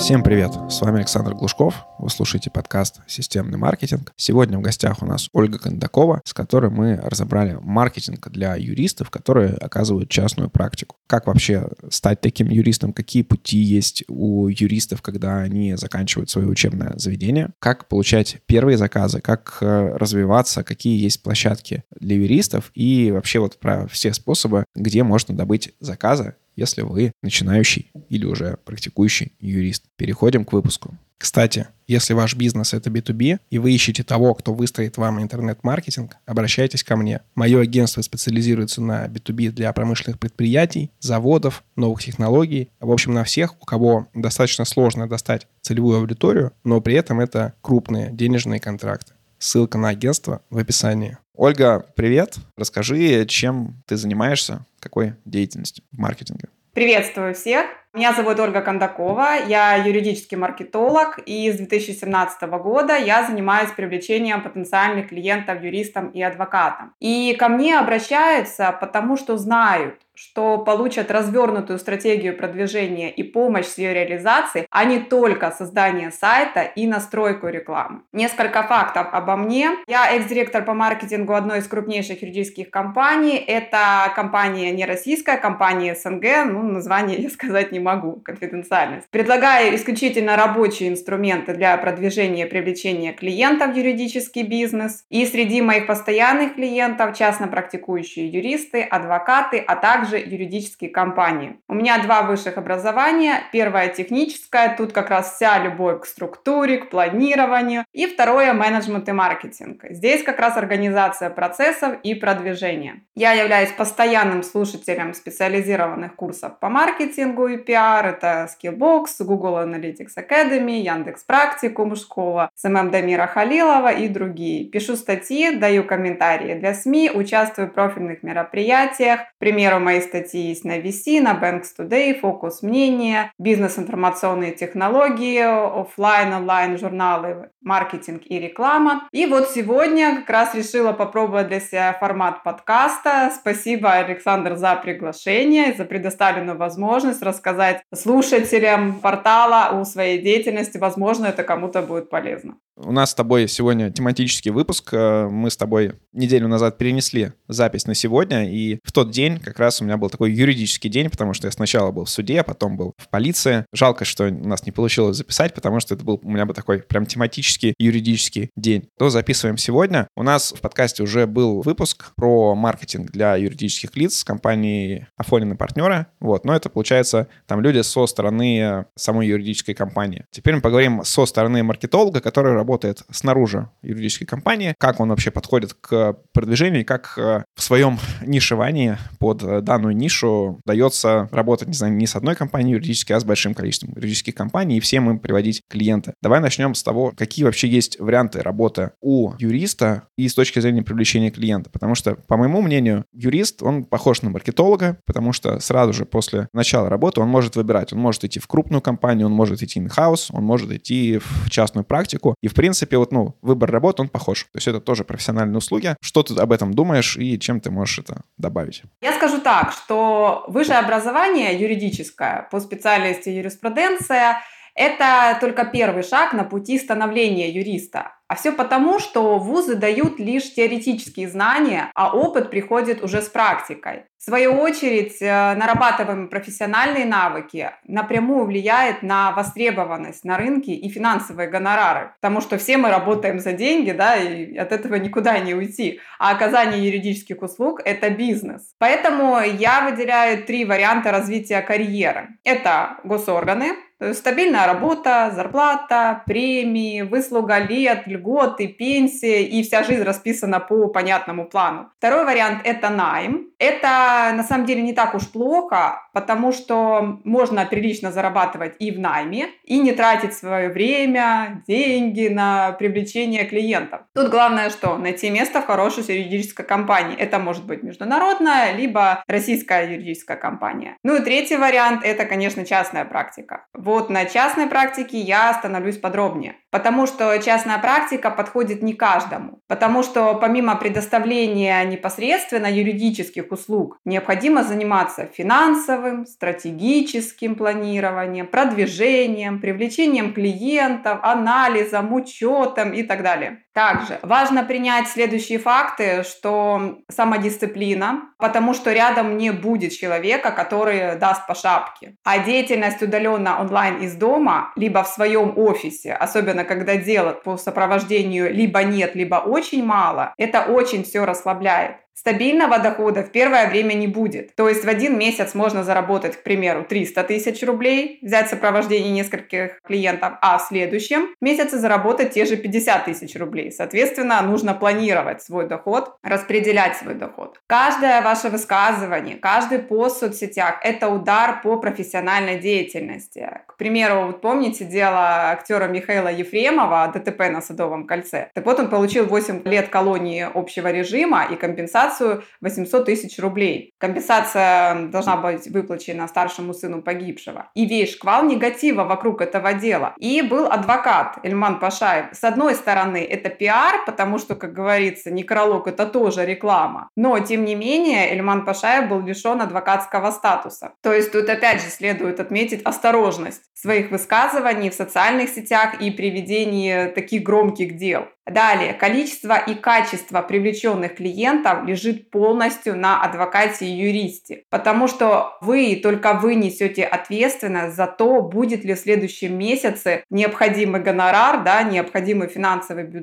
[0.00, 0.52] Всем привет!
[0.70, 1.84] С вами Александр Глушков.
[1.98, 4.14] Вы слушаете подкаст «Системный маркетинг».
[4.16, 9.52] Сегодня в гостях у нас Ольга Кондакова, с которой мы разобрали маркетинг для юристов, которые
[9.56, 10.96] оказывают частную практику.
[11.06, 12.94] Как вообще стать таким юристом?
[12.94, 17.50] Какие пути есть у юристов, когда они заканчивают свое учебное заведение?
[17.58, 19.20] Как получать первые заказы?
[19.20, 20.64] Как э, развиваться?
[20.64, 22.70] Какие есть площадки для юристов?
[22.74, 28.58] И вообще вот про все способы, где можно добыть заказы если вы начинающий или уже
[28.64, 29.84] практикующий юрист.
[29.96, 30.94] Переходим к выпуску.
[31.16, 36.82] Кстати, если ваш бизнес это B2B, и вы ищете того, кто выстроит вам интернет-маркетинг, обращайтесь
[36.82, 37.20] ко мне.
[37.34, 42.70] Мое агентство специализируется на B2B для промышленных предприятий, заводов, новых технологий.
[42.80, 47.52] В общем, на всех, у кого достаточно сложно достать целевую аудиторию, но при этом это
[47.60, 49.12] крупные денежные контракты.
[49.38, 51.18] Ссылка на агентство в описании.
[51.42, 52.34] Ольга, привет.
[52.58, 56.50] Расскажи, чем ты занимаешься, какой деятельностью в маркетинге?
[56.74, 57.64] Приветствую всех.
[57.94, 65.08] Меня зовут Ольга Кондакова, я юридический маркетолог, и с 2017 года я занимаюсь привлечением потенциальных
[65.08, 66.92] клиентов юристам и адвокатам.
[67.00, 73.78] И ко мне обращаются, потому что знают, что получат развернутую стратегию продвижения и помощь в
[73.78, 78.02] ее реализации, а не только создание сайта и настройку рекламы.
[78.12, 79.70] Несколько фактов обо мне.
[79.88, 83.36] Я экс-директор по маркетингу одной из крупнейших юридических компаний.
[83.38, 86.24] Это компания не российская, компания СНГ.
[86.46, 89.08] Ну, название я сказать не могу, конфиденциальность.
[89.10, 95.02] Предлагаю исключительно рабочие инструменты для продвижения и привлечения клиентов в юридический бизнес.
[95.08, 101.56] И среди моих постоянных клиентов частно практикующие юристы, адвокаты, а также также юридические компании.
[101.68, 103.42] У меня два высших образования.
[103.52, 107.84] Первое техническое, тут как раз вся любовь к структуре, к планированию.
[107.92, 109.84] И второе менеджмент и маркетинг.
[109.90, 113.02] Здесь как раз организация процессов и продвижение.
[113.14, 118.06] Я являюсь постоянным слушателем специализированных курсов по маркетингу и пиар.
[118.06, 124.64] Это Skillbox, Google Analytics Academy, Яндекс Практикум, школа SMM Дамира Халилова и другие.
[124.64, 129.20] Пишу статьи, даю комментарии для СМИ, участвую в профильных мероприятиях.
[129.20, 136.32] К примеру, мои статьи есть на VC, на Banks Today, Фокус мнения, бизнес-информационные технологии, офлайн,
[136.32, 139.08] онлайн журналы, маркетинг и реклама.
[139.12, 143.32] И вот сегодня как раз решила попробовать для себя формат подкаста.
[143.34, 150.78] Спасибо, Александр, за приглашение, за предоставленную возможность рассказать слушателям портала о своей деятельности.
[150.78, 152.56] Возможно, это кому-то будет полезно.
[152.82, 154.90] У нас с тобой сегодня тематический выпуск.
[154.92, 159.58] Э, мы с тобой неделю назад перенесли запись на сегодня, и в тот день как
[159.58, 162.44] раз у меня был такой юридический день, потому что я сначала был в суде, а
[162.44, 163.66] потом был в полиции.
[163.74, 166.78] Жалко, что у нас не получилось записать, потому что это был у меня бы такой
[166.78, 168.88] прям тематический юридический день.
[168.98, 170.08] То записываем сегодня.
[170.16, 175.52] У нас в подкасте уже был выпуск про маркетинг для юридических лиц с компанией Афонин
[175.52, 176.06] и партнеры.
[176.18, 180.24] Вот, но это получается там люди со стороны самой юридической компании.
[180.30, 185.32] Теперь мы поговорим со стороны маркетолога, который работает работает снаружи юридической компании, как он вообще
[185.32, 191.74] подходит к продвижению, как э, в своем нишевании под э, данную нишу дается работать, не
[191.74, 195.18] знаю, не с одной компанией юридической, а с большим количеством юридических компаний и всем им
[195.18, 196.14] приводить клиенты.
[196.22, 200.82] Давай начнем с того, какие вообще есть варианты работы у юриста и с точки зрения
[200.82, 201.70] привлечения клиента.
[201.70, 206.48] Потому что, по моему мнению, юрист, он похож на маркетолога, потому что сразу же после
[206.52, 207.92] начала работы он может выбирать.
[207.92, 211.84] Он может идти в крупную компанию, он может идти in-house, он может идти в частную
[211.84, 212.36] практику.
[212.40, 214.42] И, в принципе, вот, ну, выбор работы, он похож.
[214.42, 215.96] То есть это тоже профессиональные услуги.
[216.02, 218.82] Что ты об этом думаешь и чем ты можешь это добавить?
[219.00, 224.42] Я скажу так, что высшее образование юридическое по специальности юриспруденция
[224.74, 228.12] это только первый шаг на пути становления юриста.
[228.28, 234.04] А все потому, что вузы дают лишь теоретические знания, а опыт приходит уже с практикой.
[234.20, 241.48] В свою очередь, э, нарабатываемые профессиональные навыки напрямую влияет на востребованность на рынке и финансовые
[241.48, 246.00] гонорары, потому что все мы работаем за деньги, да, и от этого никуда не уйти.
[246.18, 248.74] А оказание юридических услуг– это бизнес.
[248.78, 252.28] Поэтому я выделяю три варианта развития карьеры.
[252.44, 253.72] Это госорганы,
[254.12, 261.90] стабильная работа, зарплата, премии, выслуга лет, льготы, пенсии и вся жизнь расписана по понятному плану.
[261.98, 263.48] Второй вариант– это найм.
[263.58, 268.98] Это на самом деле не так уж плохо, потому что можно прилично зарабатывать и в
[268.98, 274.02] найме, и не тратить свое время, деньги на привлечение клиентов.
[274.14, 274.96] Тут главное что?
[274.96, 277.16] Найти место в хорошей юридической компании.
[277.16, 280.96] Это может быть международная, либо российская юридическая компания.
[281.04, 283.66] Ну и третий вариант– это, конечно, частная практика.
[283.74, 286.56] Вот на частной практике я остановлюсь подробнее.
[286.70, 289.60] Потому что частная практика подходит не каждому.
[289.66, 301.18] Потому что помимо предоставления непосредственно юридических услуг, необходимо заниматься финансовым, стратегическим планированием, продвижением, привлечением клиентов,
[301.22, 303.64] анализом, учетом и так далее.
[303.72, 311.46] Также важно принять следующие факты, что самодисциплина, потому что рядом не будет человека, который даст
[311.46, 312.16] по шапке.
[312.24, 318.52] А деятельность удаленно онлайн из дома, либо в своем офисе, особенно когда дело по сопровождению
[318.52, 321.96] либо нет, либо очень мало, это очень все расслабляет.
[322.20, 324.54] Стабильного дохода в первое время не будет.
[324.54, 329.80] То есть в один месяц можно заработать, к примеру, 300 тысяч рублей, взять сопровождение нескольких
[329.82, 333.59] клиентов, а в следующем месяце заработать те же 50 тысяч рублей.
[333.68, 337.60] Соответственно, нужно планировать свой доход, распределять свой доход.
[337.66, 343.60] Каждое ваше высказывание, каждый пост в соцсетях– это удар по профессиональной деятельности.
[343.66, 348.50] К примеру, вот помните дело актера Михаила Ефремова ДТП на Садовом кольце?
[348.54, 353.92] Так вот, он получил 8 лет колонии общего режима и компенсацию 800 тысяч рублей.
[353.98, 357.70] Компенсация должна быть выплачена старшему сыну погибшего.
[357.74, 360.14] И весь шквал негатива вокруг этого дела.
[360.18, 362.26] И был адвокат Эльман Пашаев.
[362.32, 367.08] С одной стороны, это пиар, потому что, как говорится, некролог это тоже реклама.
[367.16, 370.92] Но, тем не менее, Эльман Пашаев был лишен адвокатского статуса.
[371.02, 376.30] То есть тут опять же следует отметить осторожность своих высказываний в социальных сетях и при
[376.30, 378.28] ведении таких громких дел.
[378.46, 386.00] Далее, количество и качество привлеченных клиентов лежит полностью на адвокате и юристе, потому что вы,
[386.02, 392.48] только вы несете ответственность за то, будет ли в следующем месяце необходимый гонорар, да, необходимый
[392.48, 393.20] финансовый бюджет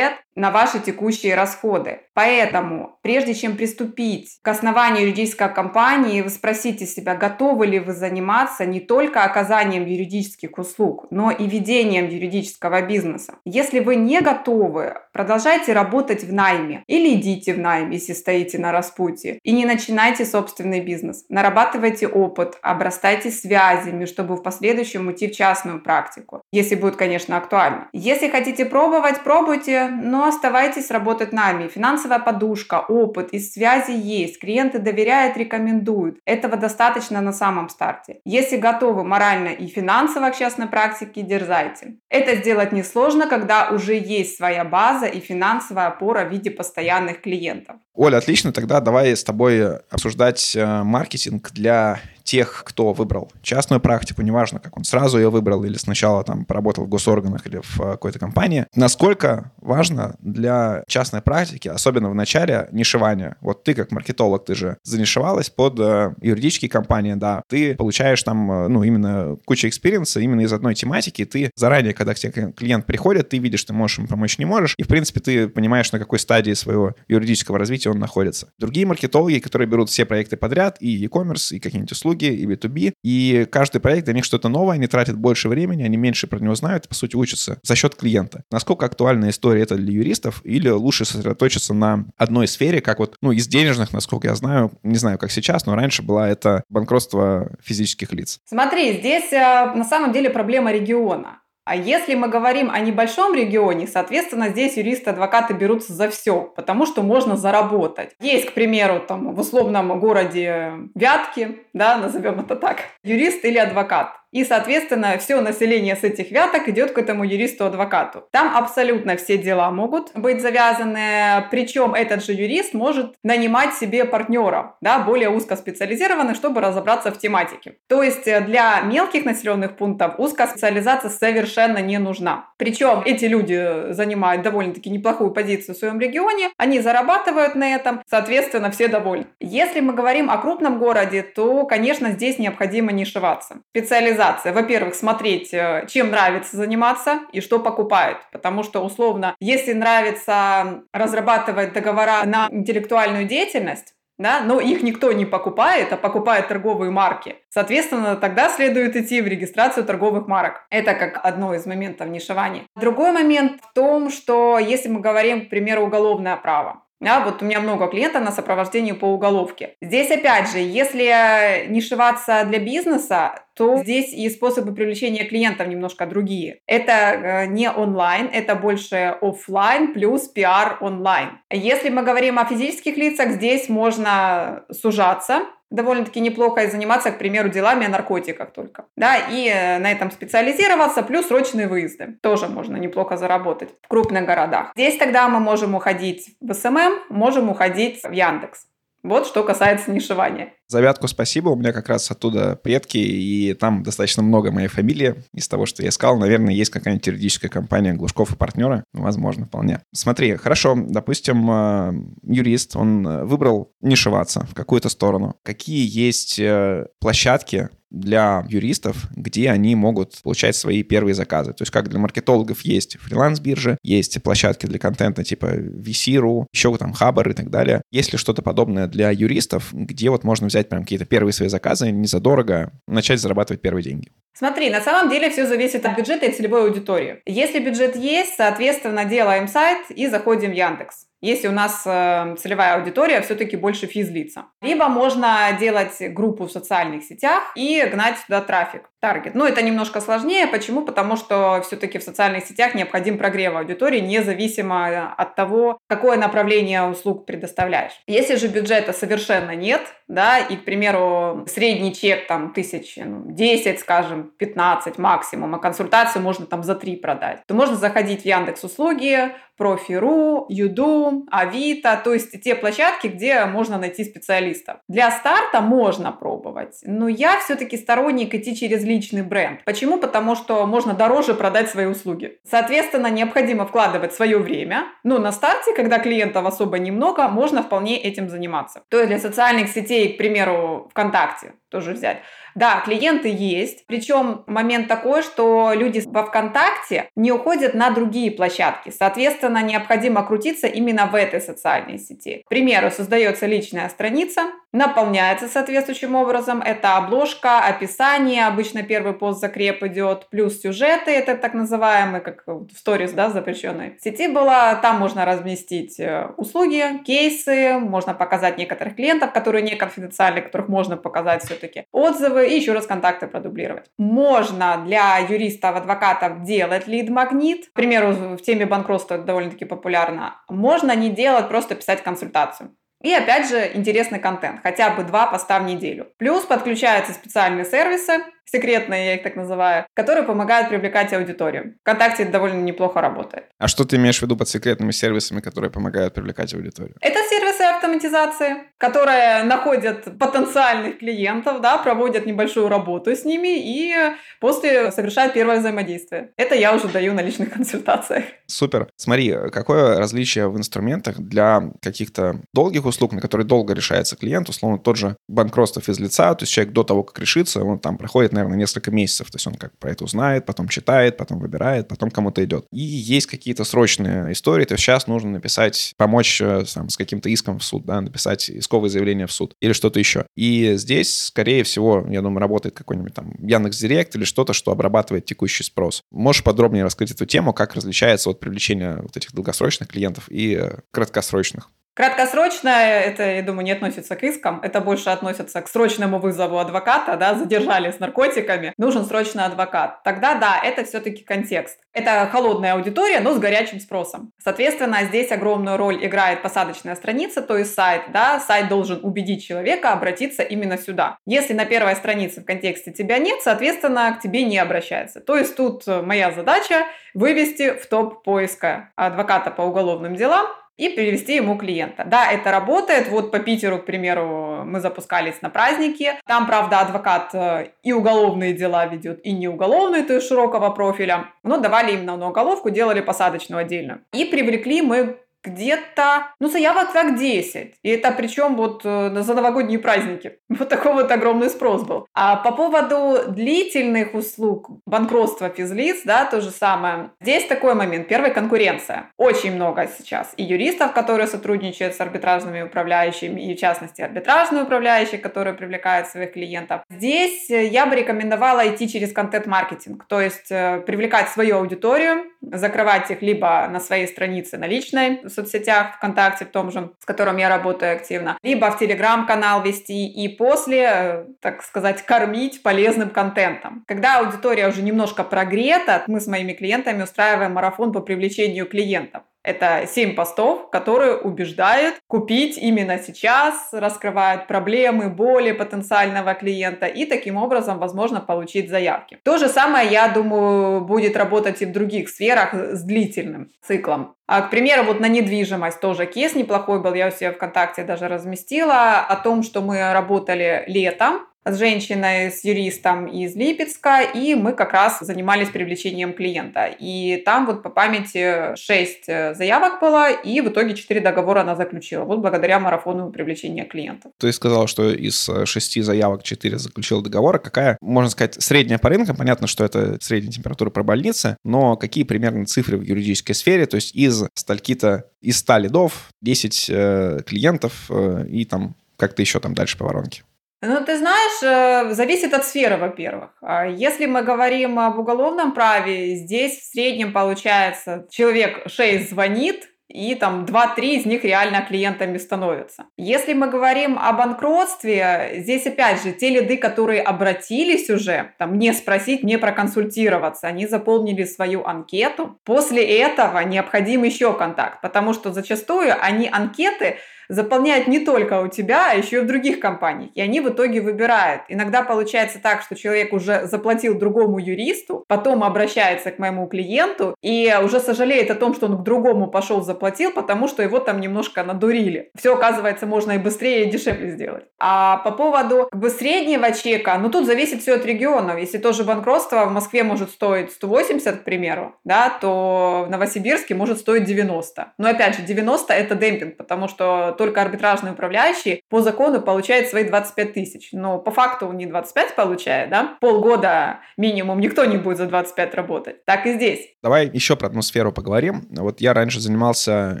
[0.38, 2.00] на ваши текущие расходы.
[2.14, 8.64] Поэтому, прежде чем приступить к основанию юридической компании, вы спросите себя, готовы ли вы заниматься
[8.64, 13.34] не только оказанием юридических услуг, но и ведением юридического бизнеса.
[13.44, 18.70] Если вы не готовы, продолжайте работать в найме или идите в найм, если стоите на
[18.70, 21.24] распутье, и не начинайте собственный бизнес.
[21.28, 27.88] Нарабатывайте опыт, обрастайте связями, чтобы в последующем уйти в частную практику, если будет, конечно, актуально.
[27.92, 31.68] Если хотите пробовать, пробуйте, но оставайтесь работать нами.
[31.68, 34.40] Финансовая подушка, опыт и связи есть.
[34.40, 36.18] Клиенты доверяют, рекомендуют.
[36.24, 38.20] Этого достаточно на самом старте.
[38.24, 41.96] Если готовы морально и финансово к частной практике, дерзайте.
[42.08, 47.76] Это сделать несложно, когда уже есть своя база и финансовая опора в виде постоянных клиентов.
[47.94, 48.52] Оля, отлично.
[48.52, 54.76] Тогда давай с тобой обсуждать э, маркетинг для тех, кто выбрал частную практику, неважно, как
[54.76, 58.66] он сразу ее выбрал или сначала там поработал в госорганах или в э, какой-то компании,
[58.74, 63.36] насколько важно для частной практики, особенно в начале, нишевание.
[63.40, 68.52] Вот ты как маркетолог, ты же занишевалась под э, юридические компании, да, ты получаешь там,
[68.52, 72.52] э, ну, именно кучу experience а именно из одной тематики, ты заранее, когда к тебе
[72.52, 75.90] клиент приходит, ты видишь, ты можешь ему помочь, не можешь, и, в принципе, ты понимаешь,
[75.92, 78.50] на какой стадии своего юридического развития он находится.
[78.58, 82.92] Другие маркетологи, которые берут все проекты подряд, и e-commerce, и какие-нибудь услуги, услуги, и B2B,
[83.02, 86.54] и каждый проект для них что-то новое, они тратят больше времени, они меньше про него
[86.54, 88.44] знают по сути, учатся за счет клиента.
[88.50, 93.32] Насколько актуальная история это для юристов, или лучше сосредоточиться на одной сфере, как вот, ну,
[93.32, 98.12] из денежных, насколько я знаю, не знаю, как сейчас, но раньше была это банкротство физических
[98.12, 98.40] лиц.
[98.46, 101.40] Смотри, здесь э, на самом деле проблема региона.
[101.68, 106.86] А если мы говорим о небольшом регионе, соответственно, здесь юристы, адвокаты берутся за все, потому
[106.86, 108.12] что можно заработать.
[108.20, 114.17] Есть, к примеру, там в условном городе Вятки, да, назовем это так, юрист или адвокат.
[114.30, 118.24] И, соответственно, все население с этих вяток идет к этому юристу-адвокату.
[118.30, 124.74] Там абсолютно все дела могут быть завязаны, причем этот же юрист может нанимать себе партнеров,
[124.80, 127.76] да, более узкоспециализированных, чтобы разобраться в тематике.
[127.88, 132.50] То есть для мелких населенных пунктов узкоспециализация совершенно не нужна.
[132.58, 138.70] Причем эти люди занимают довольно-таки неплохую позицию в своем регионе, они зарабатывают на этом, соответственно,
[138.70, 139.26] все довольны.
[139.40, 143.60] Если мы говорим о крупном городе, то, конечно, здесь необходимо нишеваться.
[143.70, 144.52] Специализация специализация.
[144.52, 148.18] Во-первых, смотреть, э, чем нравится заниматься и что покупают.
[148.32, 155.24] Потому что, условно, если нравится разрабатывать договора на интеллектуальную деятельность, да, но их никто не
[155.24, 157.36] покупает, а покупают торговые марки.
[157.50, 160.66] Соответственно, тогда следует идти в регистрацию торговых марок.
[160.70, 162.64] Это как одно из моментов нишевания.
[162.74, 167.44] Другой момент в том, что если мы говорим, к примеру, уголовное право, да, вот у
[167.44, 169.76] меня много клиентов на сопровождении по уголовке.
[169.80, 176.60] Здесь, опять же, если нишеваться для бизнеса, то здесь и способы привлечения клиентов немножко другие.
[176.66, 181.40] Это э, не онлайн, это больше офлайн плюс пиар онлайн.
[181.50, 187.48] Если мы говорим о физических лицах, здесь можно сужаться, довольно-таки неплохо и заниматься, к примеру,
[187.48, 188.86] делами о наркотиках только.
[188.96, 192.16] Да, и э, на этом специализироваться, плюс срочные выезды.
[192.22, 194.70] Тоже можно неплохо заработать в крупных городах.
[194.76, 198.66] Здесь тогда мы можем уходить в SMM, можем уходить в Яндекс.
[199.08, 200.52] Вот что касается нишевания.
[200.66, 205.14] Завятку спасибо, у меня как раз оттуда предки, и там достаточно много моей фамилии.
[205.32, 208.84] Из того, что я искал, наверное, есть какая-нибудь юридическая компания Глушков и партнеры.
[208.92, 209.80] Возможно, вполне.
[209.94, 215.36] Смотри, хорошо, допустим, э, юрист, он э, выбрал нишеваться в какую-то сторону.
[215.42, 221.52] Какие есть э, площадки, для юристов, где они могут получать свои первые заказы.
[221.52, 226.92] То есть как для маркетологов есть фриланс-биржи, есть площадки для контента типа VC.ru, еще там
[226.92, 227.82] Хабар и так далее.
[227.90, 231.90] Есть ли что-то подобное для юристов, где вот можно взять прям какие-то первые свои заказы,
[231.90, 234.12] не задорого, начать зарабатывать первые деньги?
[234.34, 237.20] Смотри, на самом деле все зависит от бюджета и целевой аудитории.
[237.26, 242.76] Если бюджет есть, соответственно, делаем сайт и заходим в Яндекс если у нас э, целевая
[242.76, 244.46] аудитория все-таки больше физлица.
[244.62, 249.34] Либо можно делать группу в социальных сетях и гнать туда трафик, таргет.
[249.34, 250.46] Но это немножко сложнее.
[250.46, 250.82] Почему?
[250.82, 257.26] Потому что все-таки в социальных сетях необходим прогрев аудитории, независимо от того, какое направление услуг
[257.26, 257.92] предоставляешь.
[258.06, 263.78] Если же бюджета совершенно нет, да, и, к примеру, средний чек там тысяч, ну, 10,
[263.80, 268.64] скажем, 15 максимум, а консультацию можно там за 3 продать, то можно заходить в Яндекс
[268.64, 274.76] услуги, Профи.ру, Юду, Авито, то есть те площадки, где можно найти специалистов.
[274.86, 279.64] Для старта можно пробовать, но я все-таки сторонник идти через личный бренд.
[279.64, 279.98] Почему?
[279.98, 282.38] Потому что можно дороже продать свои услуги.
[282.44, 284.86] Соответственно, необходимо вкладывать свое время.
[285.04, 288.82] Но на старте, когда клиентов особо немного, можно вполне этим заниматься.
[288.88, 292.18] То есть для социальных сетей, к примеру, ВКонтакте тоже взять.
[292.54, 298.90] Да, клиенты есть, причем момент такой, что люди во ВКонтакте не уходят на другие площадки.
[298.90, 302.42] Соответственно, необходимо крутиться именно в этой социальной сети.
[302.46, 306.60] К примеру, создается личная страница, наполняется соответствующим образом.
[306.60, 312.68] Это обложка, описание, обычно первый пост закреп идет, плюс сюжеты, это так называемые, как в
[312.76, 314.78] сторис, да, запрещенной сети было.
[314.82, 320.96] Там можно разместить э, услуги, кейсы, можно показать некоторых клиентов, которые не конфиденциальны, которых можно
[320.96, 323.86] показать все-таки, отзывы и еще раз контакты продублировать.
[323.98, 327.68] Можно для юристов, адвокатов делать лид-магнит.
[327.68, 330.36] К примеру, в теме банкротства это довольно-таки популярно.
[330.48, 332.74] Можно не делать, просто писать консультацию.
[333.02, 336.08] И опять же интересный контент, хотя бы два поста в неделю.
[336.18, 341.74] Плюс подключаются специальные сервисы, секретные, я их так называю, которые помогают привлекать аудиторию.
[341.82, 343.46] Вконтакте это довольно неплохо работает.
[343.58, 346.96] А что ты имеешь в виду под секретными сервисами, которые помогают привлекать аудиторию?
[347.00, 353.94] Это сервисы автоматизации, которые находят потенциальных клиентов, да, проводят небольшую работу с ними и
[354.40, 356.30] после совершают первое взаимодействие.
[356.36, 358.24] Это я уже даю на личных консультациях.
[358.46, 358.88] Супер.
[358.96, 364.78] Смотри, какое различие в инструментах для каких-то долгих услуг, на которые долго решается клиент, условно
[364.78, 368.32] тот же банкротство из лица, то есть человек до того, как решится, он там проходит
[368.38, 369.30] наверное, несколько месяцев.
[369.30, 372.66] То есть он как про это узнает, потом читает, потом выбирает, потом кому-то идет.
[372.72, 374.64] И есть какие-то срочные истории.
[374.64, 378.50] То есть сейчас нужно написать, помочь э, там, с каким-то иском в суд, да, написать
[378.50, 380.26] исковое заявление в суд или что-то еще.
[380.36, 385.24] И здесь, скорее всего, я думаю, работает какой-нибудь там Яндекс Директ или что-то, что обрабатывает
[385.24, 386.02] текущий спрос.
[386.10, 390.78] Можешь подробнее раскрыть эту тему, как различается от привлечения вот этих долгосрочных клиентов и э,
[390.90, 391.70] краткосрочных?
[391.98, 397.16] Краткосрочное, это, я думаю, не относится к искам, это больше относится к срочному вызову адвоката,
[397.16, 400.04] да, задержали с наркотиками, нужен срочный адвокат.
[400.04, 401.80] Тогда, да, это все-таки контекст.
[401.92, 404.30] Это холодная аудитория, но с горячим спросом.
[404.40, 409.90] Соответственно, здесь огромную роль играет посадочная страница, то есть сайт, да, сайт должен убедить человека
[409.90, 411.16] обратиться именно сюда.
[411.26, 415.18] Если на первой странице в контексте тебя нет, соответственно, к тебе не обращается.
[415.18, 420.46] То есть тут моя задача вывести в топ поиска адвоката по уголовным делам,
[420.78, 422.04] и привести ему клиента.
[422.06, 423.08] Да, это работает.
[423.08, 426.12] Вот по Питеру, к примеру, мы запускались на праздники.
[426.24, 431.26] Там, правда, адвокат э, и уголовные дела ведет, и не уголовные, то есть широкого профиля.
[431.42, 434.00] Но давали именно на уголовку, делали посадочную отдельно.
[434.12, 437.74] И привлекли мы где-то, ну, заявок так 10.
[437.82, 440.38] И это причем вот э, за новогодние праздники.
[440.58, 442.06] Вот такой вот огромный спрос был.
[442.14, 447.10] А по поводу длительных услуг, банкротства физлиц, да, то же самое.
[447.20, 448.08] Здесь такой момент.
[448.08, 449.10] Первый, конкуренция.
[449.16, 450.32] Очень много сейчас.
[450.36, 456.32] И юристов, которые сотрудничают с арбитражными управляющими, и в частности арбитражные управляющие, которые привлекают своих
[456.32, 456.82] клиентов.
[456.90, 463.22] Здесь я бы рекомендовала идти через контент-маркетинг, то есть э, привлекать свою аудиторию, закрывать их
[463.22, 467.48] либо на своей странице на личной в соцсетях, ВКонтакте в том же, с которым я
[467.48, 473.84] работаю активно, либо в Телеграм-канал вести и после, э, так сказать, кормить полезным контентом.
[473.86, 479.22] Когда аудитория уже немножко прогрета, мы с моими клиентами устраиваем марафон по привлечению клиентов.
[479.48, 487.38] Это семь постов, которые убеждают купить именно сейчас, раскрывают проблемы, боли потенциального клиента и таким
[487.38, 489.18] образом, возможно, получить заявки.
[489.22, 494.16] То же самое, я думаю, будет работать и в других сферах с длительным циклом.
[494.26, 498.06] А, к примеру, вот на недвижимость тоже кейс неплохой был, я у себя ВКонтакте даже
[498.06, 501.20] разместила, о том, что мы работали летом,
[501.52, 506.66] с женщиной, с юристом из Липецка, и мы как раз занимались привлечением клиента.
[506.66, 511.56] И там вот по памяти 6 э, заявок было, и в итоге 4 договора она
[511.56, 512.04] заключила.
[512.04, 514.12] Вот благодаря марафону привлечения клиентов.
[514.18, 517.38] Ты сказал, что из 6 э, заявок 4 заключила договора.
[517.38, 519.14] Какая, можно сказать, средняя по рынку?
[519.14, 523.66] Понятно, что это средняя температура про больницы, но какие примерно цифры в юридической сфере?
[523.66, 529.40] То есть из стальки-то, из 100 лидов 10 э, клиентов э, и там как-то еще
[529.40, 530.22] там дальше по воронке.
[530.60, 533.30] Ну, ты знаешь, э, зависит от сферы, во-первых.
[533.40, 540.14] А если мы говорим об уголовном праве, здесь в среднем получается человек 6 звонит, и
[540.16, 542.86] там 2-3 из них реально клиентами становятся.
[542.96, 548.72] Если мы говорим о банкротстве, здесь опять же те лиды, которые обратились уже, там не
[548.72, 552.38] спросить, не проконсультироваться, они заполнили свою анкету.
[552.44, 556.96] После этого необходим еще контакт, потому что зачастую они анкеты
[557.28, 560.10] заполняют не только у тебя, а еще и в других компаниях.
[560.14, 561.42] И они в итоге выбирают.
[561.48, 567.54] Иногда получается так, что человек уже заплатил другому юристу, потом обращается к моему клиенту и
[567.62, 571.42] уже сожалеет о том, что он к другому пошел заплатил, потому что его там немножко
[571.44, 572.10] надурили.
[572.16, 574.44] Все, оказывается, можно и быстрее, и дешевле сделать.
[574.58, 578.38] А по поводу как бы, среднего чека, ну тут зависит все от регионов.
[578.38, 583.78] Если тоже банкротство в Москве может стоить 180, к примеру, да, то в Новосибирске может
[583.78, 584.74] стоить 90.
[584.78, 589.84] Но опять же, 90 это демпинг, потому что только арбитражный управляющий по закону получает свои
[589.84, 590.70] 25 тысяч.
[590.72, 592.96] Но по факту он не 25 получает, да?
[593.00, 596.04] Полгода минимум никто не будет за 25 работать.
[596.04, 596.70] Так и здесь.
[596.82, 598.46] Давай еще про атмосферу поговорим.
[598.50, 600.00] Вот я раньше занимался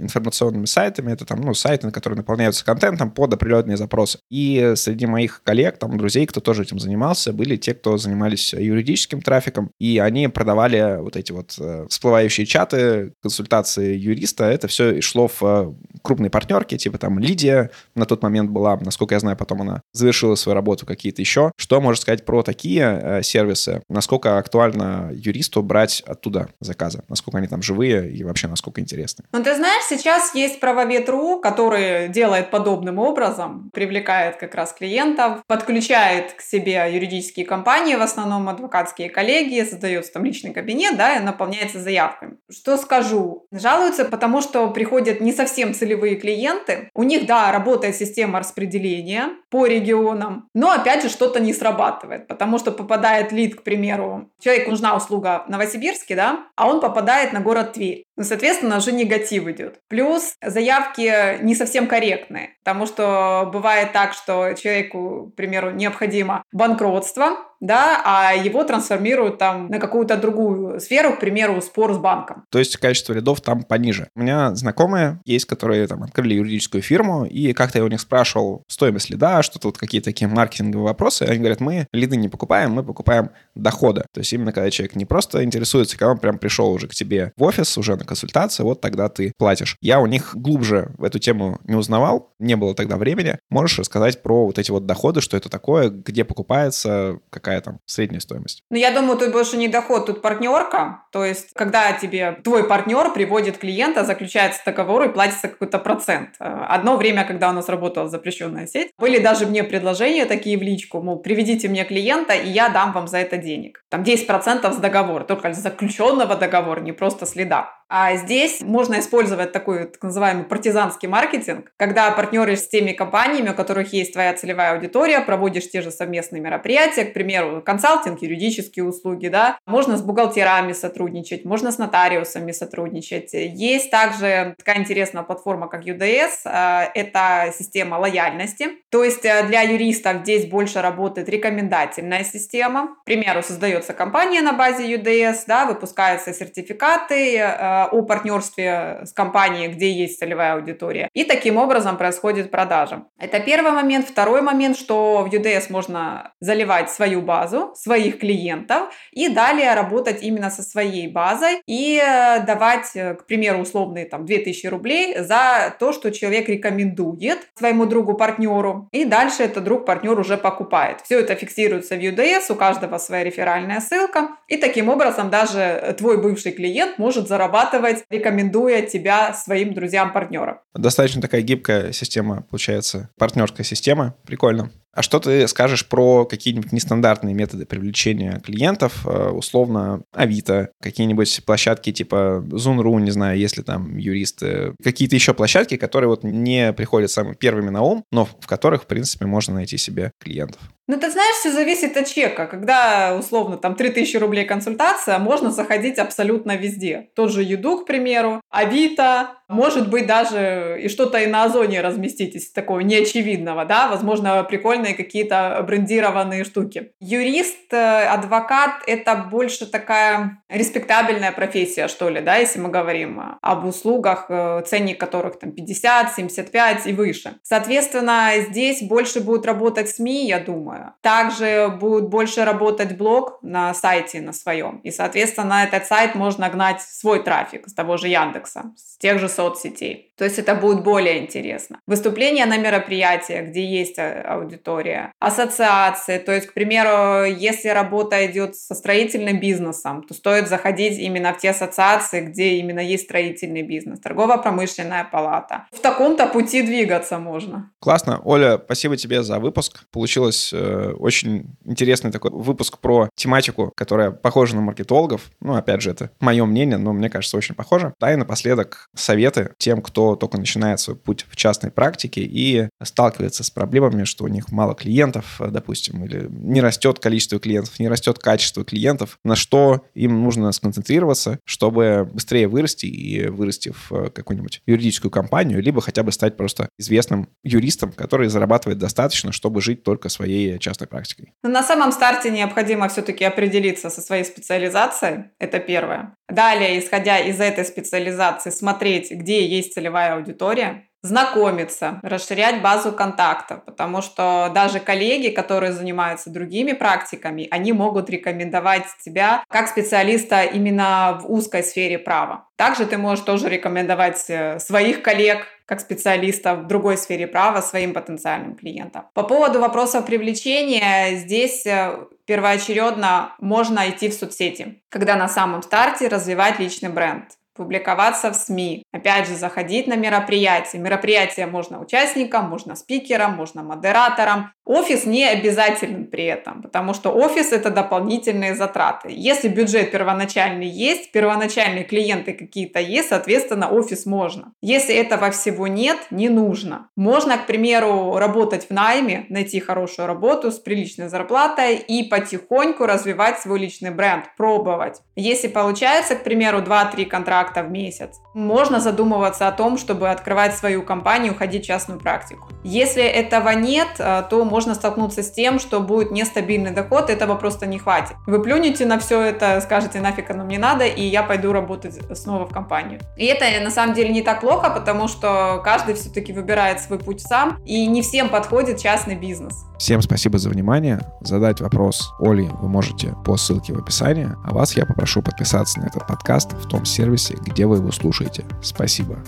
[0.00, 1.12] информационными сайтами.
[1.12, 4.18] Это там, ну, сайты, на которые наполняются контентом под определенные запросы.
[4.30, 9.22] И среди моих коллег, там, друзей, кто тоже этим занимался, были те, кто занимались юридическим
[9.22, 9.70] трафиком.
[9.78, 14.44] И они продавали вот эти вот э, всплывающие чаты, консультации юриста.
[14.44, 19.14] Это все шло в э, крупные партнерки, типа там Лидия на тот момент была, насколько
[19.14, 21.52] я знаю, потом она завершила свою работу, какие-то еще.
[21.58, 23.82] Что можешь сказать про такие э, сервисы?
[23.90, 27.02] Насколько актуально юристу брать оттуда заказы?
[27.10, 29.24] Насколько они там живые и вообще насколько интересны?
[29.32, 36.32] Ну, ты знаешь, сейчас есть правовед.ру, который делает подобным образом, привлекает как раз клиентов, подключает
[36.32, 41.80] к себе юридические компании, в основном адвокатские коллеги, создается там личный кабинет, да, и наполняется
[41.80, 42.38] заявками.
[42.50, 43.46] Что скажу?
[43.52, 49.66] Жалуются, потому что приходят не совсем целевые клиенты, у них, да, работает система распределения по
[49.66, 54.96] регионам, но опять же что-то не срабатывает, потому что попадает лид, к примеру, человеку нужна
[54.96, 58.04] услуга в Новосибирске, да, а он попадает на город Тверь.
[58.16, 59.80] Ну, соответственно, уже негатив идет.
[59.88, 67.38] Плюс заявки не совсем корректные, потому что бывает так, что человеку, к примеру, необходимо банкротство,
[67.64, 72.44] да, а его трансформируют там на какую-то другую сферу, к примеру, спор с банком.
[72.50, 74.08] То есть качество рядов там пониже.
[74.14, 78.64] У меня знакомые есть, которые там открыли юридическую фирму, и как-то я у них спрашивал
[78.68, 81.22] стоимость лида, что-то вот какие-то такие маркетинговые вопросы.
[81.22, 84.06] Они говорят, мы лиды не покупаем, мы покупаем дохода.
[84.12, 87.32] То есть именно когда человек не просто интересуется, когда он прям пришел уже к тебе
[87.36, 89.76] в офис, уже на консультацию, вот тогда ты платишь.
[89.80, 93.38] Я у них глубже в эту тему не узнавал, не было тогда времени.
[93.48, 97.80] Можешь рассказать про вот эти вот доходы, что это такое, где покупается, какая какая там
[97.86, 98.62] средняя стоимость?
[98.70, 101.04] Ну, я думаю, тут больше не доход, тут партнерка.
[101.12, 106.30] То есть, когда тебе твой партнер приводит клиента, заключается договор и платится какой-то процент.
[106.40, 110.62] Э, одно время, когда у нас работала запрещенная сеть, были даже мне предложения такие в
[110.62, 113.84] личку, мол, приведите мне клиента, и я дам вам за это денег.
[113.90, 117.70] Там 10% с договора, только заключенного договора, не просто следа.
[117.96, 123.54] А здесь можно использовать такой так называемый партизанский маркетинг, когда партнеры с теми компаниями, у
[123.54, 129.28] которых есть твоя целевая аудитория, проводишь те же совместные мероприятия, к примеру, консалтинг, юридические услуги,
[129.28, 133.32] да, можно с бухгалтерами сотрудничать, можно с нотариусами сотрудничать.
[133.32, 139.62] Есть также такая интересная платформа, как UDS, а, это система лояльности, то есть э, для
[139.62, 142.96] юристов здесь больше работает рекомендательная система.
[143.02, 149.68] К примеру, создается компания на базе UDS, да, выпускаются сертификаты, э, о партнерстве с компанией,
[149.68, 151.08] где есть целевая аудитория.
[151.12, 153.04] И таким образом происходит продажа.
[153.18, 154.06] Это первый момент.
[154.08, 160.50] Второй момент, что в UDS можно заливать свою базу, своих клиентов и далее работать именно
[160.50, 165.92] со своей базой и э, давать, э, к примеру, условные там 2000 рублей за то,
[165.92, 168.88] что человек рекомендует своему другу-партнеру.
[168.92, 171.00] И дальше этот друг-партнер уже покупает.
[171.02, 174.28] Все это фиксируется в UDS, у каждого своя реферальная ссылка.
[174.48, 177.73] И таким образом даже твой бывший клиент может зарабатывать,
[178.10, 180.60] рекомендуя тебя своим друзьям-партнерам.
[180.74, 184.16] Достаточно такая гибкая система, получается, партнерская система.
[184.26, 184.70] Прикольно.
[184.94, 191.92] А что ты скажешь про какие-нибудь нестандартные методы привлечения клиентов, э, условно, Авито, какие-нибудь площадки
[191.92, 197.34] типа Zoom.ru, не знаю, если там юристы, какие-то еще площадки, которые вот не приходят самыми
[197.34, 200.60] первыми на ум, но в которых, в принципе, можно найти себе клиентов?
[200.86, 202.46] Ну, ты знаешь, все зависит от чека.
[202.46, 207.08] Когда, условно, там 3000 рублей консультация, можно заходить абсолютно везде.
[207.14, 212.34] Тот же Юду, к примеру, Авито, может быть, даже и что-то и на Озоне разместить
[212.34, 216.92] из такого неочевидного, да, возможно, прикольные какие-то брендированные штуки.
[217.00, 223.64] Юрист, э, адвокат— это больше такая респектабельная профессия, что ли, да, если мы говорим об
[223.64, 227.34] услугах, э, ценник которых там 50, 75 и выше.
[227.42, 230.94] Соответственно, здесь больше будут работать СМИ, я думаю.
[231.00, 234.78] Также будет больше работать блог на сайте на своем.
[234.78, 239.18] И, соответственно, на этот сайт можно гнать свой трафик с того же Яндекса, с тех
[239.18, 240.12] же соцсетей.
[240.16, 241.80] То есть это будет более интересно.
[241.86, 245.12] Выступления на мероприятиях, где есть э, аудитория.
[245.18, 246.18] Ассоциации.
[246.18, 251.38] То есть, к примеру, если работа идет со строительным бизнесом, то стоит заходить именно в
[251.38, 253.98] те ассоциации, где именно есть строительный бизнес.
[254.00, 255.66] Торгово-промышленная палата.
[255.72, 257.72] В таком-то пути двигаться можно.
[257.80, 258.20] Классно.
[258.24, 259.84] Оля, спасибо тебе за выпуск.
[259.90, 265.22] Получилось э, очень интересный такой выпуск про тематику, которая похожа на маркетологов.
[265.40, 267.94] Ну, опять же, это мое мнение, но мне кажется, очень похоже.
[267.98, 268.88] Да, и напоследок
[269.24, 274.24] советы тем, кто только начинает свой путь в частной практике и сталкивается с проблемами, что
[274.24, 279.36] у них мало клиентов, допустим, или не растет количество клиентов, не растет качество клиентов, на
[279.36, 286.02] что им нужно сконцентрироваться, чтобы быстрее вырасти и вырасти в какую-нибудь юридическую компанию, либо хотя
[286.02, 291.32] бы стать просто известным юристом, который зарабатывает достаточно, чтобы жить только своей частной практикой.
[291.42, 295.24] Но на самом старте необходимо все-таки определиться со своей специализацией.
[295.38, 296.14] Это первое.
[296.28, 304.00] Далее, исходя из этой специализации, смотреть, где есть целевая аудитория, знакомиться, расширять базу контактов, потому
[304.00, 311.30] что даже коллеги, которые занимаются другими практиками, они могут рекомендовать тебя как специалиста именно в
[311.30, 312.48] узкой сфере права.
[312.56, 317.92] Также ты можешь тоже рекомендовать э, своих коллег как специалиста в другой сфере права своим
[317.92, 319.04] потенциальным клиентам.
[319.12, 326.08] По поводу вопросов привлечения, здесь э, первоочередно можно идти в соцсети, когда на самом старте
[326.08, 327.24] развивать личный бренд
[327.54, 328.84] публиковаться в СМИ.
[328.92, 330.78] Опять же, заходить на мероприятия.
[330.78, 334.52] Мероприятия можно участникам, можно спикерам, можно модераторам.
[334.64, 339.08] Офис не обязателен при этом, потому что офис это дополнительные затраты.
[339.10, 344.52] Если бюджет первоначальный есть, первоначальные клиенты какие-то есть, соответственно, офис можно.
[344.62, 346.88] Если этого всего нет, не нужно.
[346.96, 353.40] Можно, к примеру, работать в найме, найти хорошую работу с приличной зарплатой и потихоньку развивать
[353.40, 355.02] свой личный бренд, пробовать.
[355.14, 360.82] Если получается, к примеру, 2-3 контракта в месяц, можно задумываться о том, чтобы открывать свою
[360.82, 362.48] компанию, ходить в частную практику.
[362.62, 367.66] Если этого нет, э, то можно столкнуться с тем, что будет нестабильный доход, этого просто
[367.66, 368.16] не хватит.
[368.26, 372.46] Вы плюнете на все это, скажете, нафиг оно мне надо, и я пойду работать снова
[372.46, 373.00] в компанию.
[373.16, 377.20] И это на самом деле не так плохо, потому что каждый все-таки выбирает свой путь
[377.20, 379.64] сам, и не всем подходит частный бизнес.
[379.78, 381.00] Всем спасибо за внимание.
[381.20, 385.86] Задать вопрос Оле вы можете по ссылке в описании, а вас я попрошу подписаться на
[385.86, 388.44] этот подкаст в том сервисе, где вы его слушаете.
[388.62, 389.18] Спасибо.